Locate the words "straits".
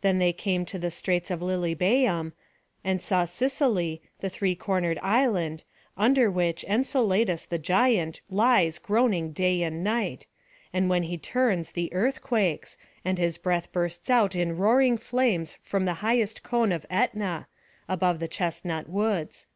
0.90-1.28